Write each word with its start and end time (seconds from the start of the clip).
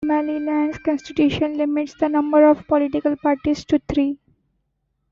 Somaliland's 0.03 0.79
constitution 0.79 1.57
limits 1.57 1.93
the 1.93 2.09
number 2.09 2.43
of 2.49 2.65
political 2.65 3.15
parties 3.17 3.63
to 3.65 3.77
three. 3.87 4.17